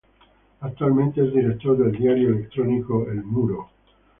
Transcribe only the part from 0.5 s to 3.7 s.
Actualmente es director del diario electrónico "El Muro".